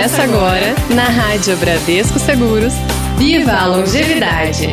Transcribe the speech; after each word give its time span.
Começa 0.00 0.22
agora 0.22 0.74
na 0.94 1.04
Rádio 1.10 1.54
Bradesco 1.58 2.18
Seguros. 2.18 2.72
Viva 3.18 3.52
a 3.52 3.66
longevidade. 3.66 4.66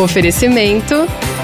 Oferecimento 0.00 0.94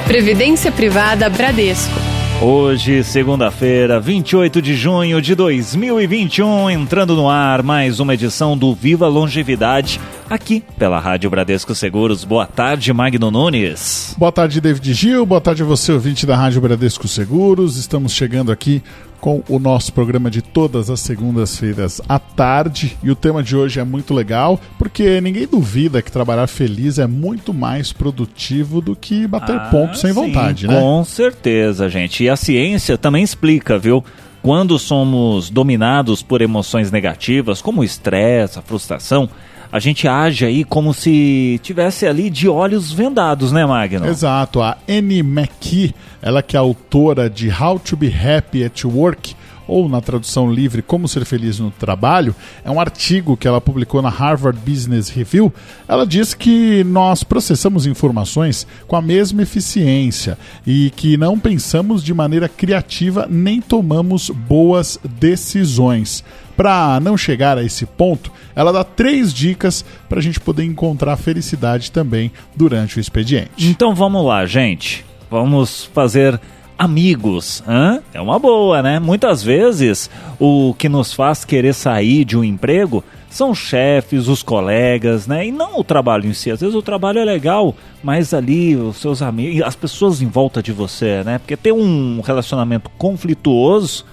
Previdência 0.07 0.71
Privada 0.71 1.29
Bradesco. 1.29 1.99
Hoje, 2.41 3.03
segunda-feira, 3.03 3.99
28 3.99 4.63
de 4.63 4.77
junho 4.77 5.21
de 5.21 5.35
2021, 5.35 6.71
entrando 6.71 7.17
no 7.17 7.29
ar 7.29 7.61
mais 7.65 7.99
uma 7.99 8.15
edição 8.15 8.57
do 8.57 8.73
Viva 8.73 9.09
Longevidade, 9.09 10.01
aqui 10.31 10.63
pela 10.79 11.01
Rádio 11.01 11.29
Bradesco 11.29 11.75
Seguros. 11.75 12.23
Boa 12.23 12.47
tarde, 12.47 12.93
Magno 12.93 13.33
Nunes. 13.33 14.15
Boa 14.17 14.31
tarde, 14.31 14.61
David 14.61 14.95
Gil. 14.95 15.27
Boa 15.27 15.41
tarde 15.41 15.63
a 15.63 15.67
você, 15.67 15.91
ouvinte 15.91 16.25
da 16.25 16.37
Rádio 16.37 16.61
Bradesco 16.61 17.09
Seguros. 17.09 17.77
Estamos 17.77 18.13
chegando 18.13 18.53
aqui 18.53 18.81
com 19.25 19.43
o 19.49 19.59
nosso 19.59 19.91
programa 19.91 20.31
de 20.31 20.43
todas 20.43 20.91
as 20.91 21.01
segundas-feiras 21.01 21.99
à 22.07 22.19
tarde. 22.19 22.95
E 23.03 23.11
o 23.11 23.17
tema 23.17 23.43
de 23.43 23.57
hoje 23.57 23.81
é 23.81 23.85
muito 23.85 24.13
legal, 24.13 24.61
porque 24.79 25.19
ninguém 25.19 25.47
duvida 25.47 26.03
que 26.03 26.13
trabalhar 26.13 26.47
feliz 26.47 26.99
é 26.99 27.07
muito 27.07 27.55
mais 27.55 27.91
produtivo 27.91 28.83
do 28.83 28.95
que 28.95 29.27
bater 29.27 29.57
ah, 29.57 29.69
ponto 29.71 29.97
sem 29.97 30.13
sim, 30.13 30.15
vontade, 30.15 30.69
né? 30.69 30.79
Com 30.79 31.03
certeza, 31.07 31.89
gente. 31.89 32.23
E 32.23 32.29
a 32.29 32.37
ciência 32.37 32.99
também 32.99 33.25
explica, 33.25 33.79
viu? 33.79 34.05
Quando 34.43 34.79
somos 34.79 35.49
dominados 35.49 36.23
por 36.23 36.43
emoções 36.43 36.91
negativas, 36.91 37.63
como 37.63 37.81
o 37.81 37.85
estresse, 37.85 38.59
a 38.59 38.63
frustração, 38.63 39.31
a 39.71 39.79
gente 39.79 40.07
age 40.07 40.45
aí 40.45 40.65
como 40.65 40.95
se 40.95 41.61
tivesse 41.63 42.07
ali 42.07 42.31
de 42.31 42.49
olhos 42.49 42.93
vendados, 42.93 43.53
né, 43.53 43.65
Magno? 43.67 44.07
Exato. 44.07 44.63
A 44.63 44.77
Annie 44.89 45.21
McKee, 45.21 45.95
ela 46.23 46.43
que 46.43 46.57
é 46.57 46.59
autora 46.59 47.29
de 47.29 47.51
How 47.51 47.79
to 47.79 47.97
Be 47.97 48.13
Happy 48.13 48.65
at 48.65 48.85
Work, 48.85 49.35
ou 49.67 49.89
na 49.89 50.01
tradução 50.01 50.53
livre 50.53 50.83
Como 50.83 51.09
Ser 51.09 51.25
Feliz 51.25 51.59
no 51.59 51.71
Trabalho, 51.71 52.35
é 52.65 52.71
um 52.71 52.81
artigo 52.81 53.37
que 53.37 53.49
ela 53.49 53.61
publicou 53.61 54.03
na 54.03 54.09
Harvard 54.09 54.59
Business 54.65 55.09
Review. 55.09 55.53
Ela 55.89 56.07
diz 56.07 56.35
que 56.35 56.85
nós 56.85 57.25
processamos 57.25 57.87
informações 57.87 58.67
com 58.87 58.97
a 58.97 59.03
mesma 59.03 59.43
eficiência 59.43 60.39
e 60.67 60.91
que 60.97 61.17
não 61.17 61.39
pensamos 61.39 62.03
de 62.03 62.13
maneira 62.15 62.49
criativa 62.49 63.27
nem 63.29 63.61
tomamos 63.61 64.31
boas 64.31 64.99
decisões. 65.19 66.25
Para 66.57 67.01
não 67.01 67.17
chegar 67.17 67.59
a 67.59 67.65
esse 67.65 67.85
ponto, 67.85 68.31
ela 68.55 68.73
dá 68.73 68.85
três 68.85 69.35
dicas 69.35 69.85
para 70.09 70.21
a 70.21 70.23
gente 70.23 70.39
poder 70.39 70.65
encontrar 70.65 71.17
felicidade 71.17 71.91
também 71.91 72.31
durante 72.55 72.97
o 72.97 73.01
expediente. 73.01 73.51
Então 73.59 73.95
vamos 73.95 74.25
lá, 74.25 74.47
gente. 74.47 75.05
Vamos 75.29 75.85
fazer 75.93 76.41
amigos. 76.79 77.63
Hã? 77.67 78.01
É 78.13 78.21
uma 78.21 78.39
boa, 78.39 78.83
né? 78.83 78.99
Muitas 78.99 79.43
vezes 79.43 80.11
o 80.39 80.75
que 80.79 80.89
nos 80.89 81.13
faz 81.13 81.45
querer 81.45 81.75
sair 81.75 82.25
de 82.25 82.37
um 82.37 82.45
emprego 82.45 83.05
são 83.31 83.51
os 83.51 83.59
chefes, 83.59 84.29
os 84.29 84.43
colegas, 84.43 85.27
né? 85.27 85.47
E 85.47 85.51
não 85.51 85.81
o 85.81 85.85
trabalho 85.85 86.27
em 86.27 86.33
si. 86.33 86.51
Às 86.51 86.61
vezes 86.61 86.75
o 86.75 86.83
trabalho 86.83 87.19
é 87.19 87.25
legal, 87.25 87.75
mas 88.03 88.33
ali 88.33 88.77
os 88.77 88.99
seus 88.99 89.23
amigos, 89.23 89.67
as 89.67 89.75
pessoas 89.75 90.23
em 90.23 90.29
volta 90.29 90.63
de 90.63 90.73
você, 90.73 91.25
né? 91.25 91.39
Porque 91.39 91.57
ter 91.57 91.73
um 91.73 92.21
relacionamento 92.21 92.89
conflituoso 92.97 94.05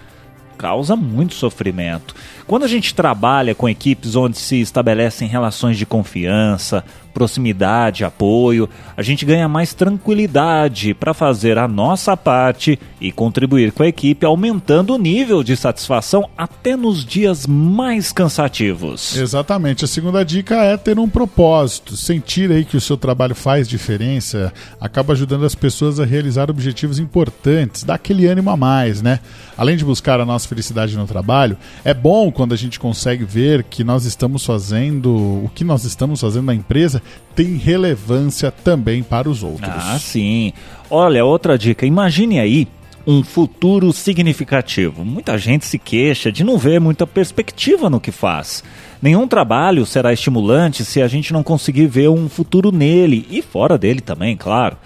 causa 0.61 0.95
muito 0.95 1.33
sofrimento. 1.33 2.13
Quando 2.45 2.65
a 2.65 2.67
gente 2.67 2.93
trabalha 2.93 3.55
com 3.55 3.67
equipes 3.67 4.15
onde 4.15 4.37
se 4.37 4.61
estabelecem 4.61 5.27
relações 5.27 5.75
de 5.75 5.87
confiança, 5.87 6.83
proximidade, 7.11 8.03
apoio, 8.03 8.69
a 8.95 9.01
gente 9.01 9.25
ganha 9.25 9.47
mais 9.47 9.73
tranquilidade 9.73 10.93
para 10.93 11.13
fazer 11.13 11.57
a 11.57 11.67
nossa 11.67 12.15
parte 12.15 12.79
e 12.99 13.11
contribuir 13.11 13.71
com 13.71 13.83
a 13.83 13.87
equipe, 13.87 14.25
aumentando 14.25 14.93
o 14.93 14.97
nível 14.97 15.43
de 15.43 15.55
satisfação 15.57 16.29
até 16.37 16.75
nos 16.75 17.03
dias 17.03 17.47
mais 17.47 18.11
cansativos. 18.11 19.17
Exatamente. 19.17 19.85
A 19.85 19.87
segunda 19.87 20.23
dica 20.23 20.63
é 20.63 20.77
ter 20.77 20.99
um 20.99 21.09
propósito, 21.09 21.97
sentir 21.97 22.51
aí 22.51 22.63
que 22.63 22.77
o 22.77 22.81
seu 22.81 22.97
trabalho 22.97 23.35
faz 23.35 23.67
diferença, 23.67 24.53
acaba 24.79 25.13
ajudando 25.13 25.45
as 25.45 25.55
pessoas 25.55 25.99
a 25.99 26.05
realizar 26.05 26.49
objetivos 26.49 26.99
importantes, 26.99 27.83
dá 27.83 27.95
aquele 27.95 28.27
ânimo 28.27 28.49
a 28.49 28.57
mais, 28.57 29.01
né? 29.01 29.19
Além 29.57 29.75
de 29.75 29.83
buscar 29.83 30.19
a 30.19 30.25
nossa 30.25 30.47
felicidade 30.51 30.97
no 30.97 31.07
trabalho, 31.07 31.57
é 31.85 31.93
bom 31.93 32.29
quando 32.29 32.53
a 32.53 32.57
gente 32.57 32.77
consegue 32.77 33.23
ver 33.23 33.63
que 33.63 33.85
nós 33.85 34.03
estamos 34.03 34.45
fazendo, 34.45 35.09
o 35.09 35.49
que 35.55 35.63
nós 35.63 35.85
estamos 35.85 36.19
fazendo 36.19 36.47
na 36.47 36.53
empresa 36.53 37.01
tem 37.33 37.55
relevância 37.55 38.51
também 38.51 39.01
para 39.01 39.29
os 39.29 39.43
outros. 39.43 39.71
Ah, 39.73 39.97
sim. 39.97 40.51
Olha, 40.89 41.23
outra 41.23 41.57
dica: 41.57 41.85
imagine 41.85 42.37
aí 42.37 42.67
um 43.07 43.23
futuro 43.23 43.93
significativo. 43.93 45.05
Muita 45.05 45.37
gente 45.37 45.65
se 45.65 45.79
queixa 45.79 46.29
de 46.29 46.43
não 46.43 46.57
ver 46.57 46.81
muita 46.81 47.07
perspectiva 47.07 47.89
no 47.89 47.99
que 47.99 48.11
faz. 48.11 48.61
Nenhum 49.01 49.27
trabalho 49.27 49.85
será 49.85 50.11
estimulante 50.11 50.83
se 50.83 51.01
a 51.01 51.07
gente 51.07 51.31
não 51.31 51.43
conseguir 51.43 51.87
ver 51.87 52.09
um 52.09 52.27
futuro 52.27 52.71
nele 52.71 53.25
e 53.31 53.41
fora 53.41 53.77
dele 53.77 54.01
também, 54.01 54.35
claro. 54.35 54.77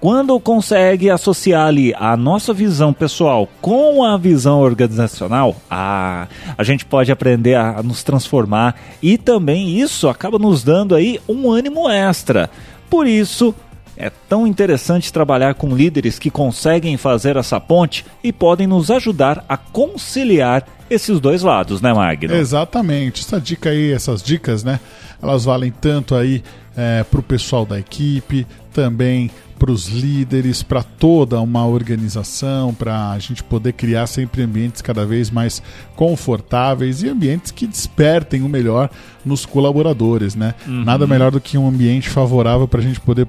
Quando 0.00 0.38
consegue 0.38 1.10
associar 1.10 1.66
ali 1.66 1.92
a 1.98 2.16
nossa 2.16 2.54
visão 2.54 2.92
pessoal 2.92 3.48
com 3.60 4.04
a 4.04 4.16
visão 4.16 4.60
organizacional, 4.60 5.56
a, 5.68 6.28
a 6.56 6.62
gente 6.62 6.84
pode 6.84 7.10
aprender 7.10 7.56
a 7.56 7.82
nos 7.82 8.04
transformar 8.04 8.76
e 9.02 9.18
também 9.18 9.76
isso 9.80 10.08
acaba 10.08 10.38
nos 10.38 10.62
dando 10.62 10.94
aí 10.94 11.18
um 11.28 11.50
ânimo 11.50 11.90
extra. 11.90 12.48
Por 12.88 13.08
isso, 13.08 13.52
é 13.96 14.08
tão 14.28 14.46
interessante 14.46 15.12
trabalhar 15.12 15.54
com 15.54 15.74
líderes 15.74 16.16
que 16.16 16.30
conseguem 16.30 16.96
fazer 16.96 17.36
essa 17.36 17.58
ponte 17.58 18.06
e 18.22 18.32
podem 18.32 18.68
nos 18.68 18.92
ajudar 18.92 19.44
a 19.48 19.56
conciliar 19.56 20.64
esses 20.90 21.20
dois 21.20 21.42
lados, 21.42 21.80
né, 21.80 21.92
Magno? 21.92 22.34
Exatamente. 22.34 23.22
Essa 23.22 23.40
dica 23.40 23.70
aí, 23.70 23.92
essas 23.92 24.22
dicas, 24.22 24.64
né? 24.64 24.80
Elas 25.22 25.44
valem 25.44 25.70
tanto 25.70 26.14
aí 26.14 26.42
é, 26.76 27.02
para 27.02 27.20
o 27.20 27.22
pessoal 27.22 27.66
da 27.66 27.78
equipe, 27.78 28.46
também 28.72 29.30
para 29.58 29.72
os 29.72 29.88
líderes, 29.88 30.62
para 30.62 30.82
toda 30.82 31.40
uma 31.40 31.66
organização, 31.66 32.72
para 32.72 33.10
a 33.10 33.18
gente 33.18 33.42
poder 33.42 33.72
criar 33.72 34.06
sempre 34.06 34.42
ambientes 34.42 34.80
cada 34.80 35.04
vez 35.04 35.30
mais 35.30 35.60
confortáveis 35.96 37.02
e 37.02 37.08
ambientes 37.08 37.50
que 37.50 37.66
despertem 37.66 38.42
o 38.42 38.48
melhor 38.48 38.88
nos 39.24 39.44
colaboradores, 39.44 40.36
né? 40.36 40.54
Uhum. 40.66 40.84
Nada 40.84 41.06
melhor 41.06 41.32
do 41.32 41.40
que 41.40 41.58
um 41.58 41.66
ambiente 41.66 42.08
favorável 42.08 42.68
para 42.68 42.78
a 42.78 42.82
gente 42.82 43.00
poder 43.00 43.26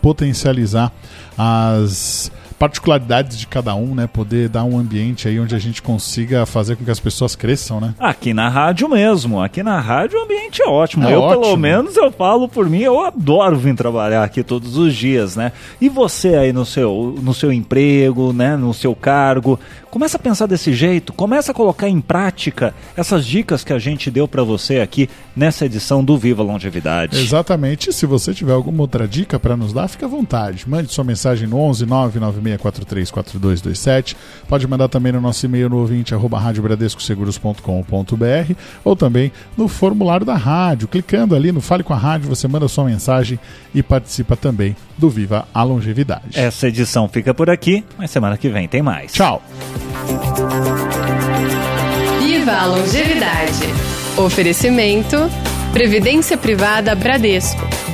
potencializar 0.00 0.90
as 1.36 2.32
particularidades 2.58 3.38
de 3.38 3.46
cada 3.46 3.74
um, 3.74 3.94
né? 3.94 4.06
Poder 4.06 4.48
dar 4.48 4.64
um 4.64 4.78
ambiente 4.78 5.28
aí 5.28 5.38
onde 5.38 5.54
a 5.54 5.58
gente 5.58 5.82
consiga 5.82 6.46
fazer 6.46 6.76
com 6.76 6.84
que 6.84 6.90
as 6.90 7.00
pessoas 7.00 7.36
cresçam, 7.36 7.80
né? 7.80 7.94
Aqui 7.98 8.32
na 8.32 8.48
rádio 8.48 8.88
mesmo. 8.88 9.42
Aqui 9.42 9.62
na 9.62 9.78
rádio 9.80 10.18
o 10.18 10.22
ambiente 10.22 10.62
é 10.62 10.66
ótimo. 10.66 11.06
É 11.08 11.14
eu, 11.14 11.20
ótimo. 11.20 11.42
pelo 11.42 11.56
menos, 11.56 11.96
eu 11.96 12.10
falo 12.10 12.48
por 12.48 12.68
mim, 12.68 12.80
eu 12.80 13.00
adoro 13.00 13.56
vir 13.56 13.74
trabalhar 13.74 14.24
aqui 14.24 14.42
todos 14.42 14.76
os 14.76 14.94
dias, 14.94 15.36
né? 15.36 15.52
E 15.80 15.88
você 15.88 16.34
aí 16.34 16.52
no 16.52 16.64
seu, 16.64 17.14
no 17.22 17.34
seu 17.34 17.52
emprego, 17.52 18.32
né? 18.32 18.56
No 18.56 18.72
seu 18.72 18.94
cargo, 18.94 19.58
começa 19.90 20.16
a 20.16 20.20
pensar 20.20 20.46
desse 20.46 20.72
jeito, 20.72 21.12
começa 21.12 21.52
a 21.52 21.54
colocar 21.54 21.88
em 21.88 22.00
prática 22.00 22.74
essas 22.96 23.26
dicas 23.26 23.62
que 23.62 23.72
a 23.72 23.78
gente 23.78 24.10
deu 24.10 24.26
para 24.26 24.42
você 24.42 24.80
aqui 24.80 25.10
nessa 25.34 25.66
edição 25.66 26.02
do 26.02 26.16
Viva 26.16 26.42
Longevidade. 26.42 27.18
Exatamente. 27.18 27.92
Se 27.92 28.06
você 28.06 28.32
tiver 28.32 28.52
alguma 28.52 28.82
outra 28.82 29.06
dica 29.06 29.38
para 29.38 29.56
nos 29.56 29.72
dar, 29.72 29.88
fica 29.88 30.06
à 30.06 30.08
vontade. 30.08 30.68
Mande 30.68 30.92
sua 30.92 31.04
mensagem 31.04 31.46
no 31.46 31.58
11 31.58 31.84
996 31.84 32.45
36434227. 32.50 34.16
Pode 34.48 34.66
mandar 34.66 34.88
também 34.88 35.12
no 35.12 35.20
nosso 35.20 35.44
e-mail 35.46 35.68
no 35.68 35.78
ouvinte 35.78 36.14
arroba 36.14 36.38
radiobradescoseguros.com.br 36.38 38.52
ou 38.84 38.96
também 38.96 39.32
no 39.56 39.68
formulário 39.68 40.24
da 40.24 40.34
rádio. 40.34 40.88
Clicando 40.88 41.34
ali 41.34 41.52
no 41.52 41.60
Fale 41.60 41.82
com 41.82 41.92
a 41.92 41.96
Rádio, 41.96 42.28
você 42.28 42.46
manda 42.46 42.68
sua 42.68 42.84
mensagem 42.84 43.38
e 43.74 43.82
participa 43.82 44.36
também 44.36 44.76
do 44.96 45.10
Viva 45.10 45.46
a 45.52 45.62
Longevidade. 45.62 46.38
Essa 46.38 46.68
edição 46.68 47.08
fica 47.08 47.34
por 47.34 47.50
aqui, 47.50 47.84
mas 47.98 48.10
semana 48.10 48.36
que 48.36 48.48
vem 48.48 48.68
tem 48.68 48.82
mais. 48.82 49.12
Tchau! 49.12 49.42
Viva 52.20 52.52
a 52.52 52.66
Longevidade. 52.66 53.66
Oferecimento 54.16 55.16
Previdência 55.72 56.38
Privada 56.38 56.94
Bradesco 56.94 57.85